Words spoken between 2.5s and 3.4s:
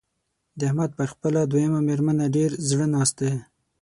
زړه ناست دی.